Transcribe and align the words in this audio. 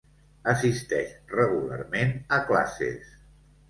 Assisteix 0.53 1.13
regularment 1.43 2.19
a 2.41 2.45
classes 2.53 3.19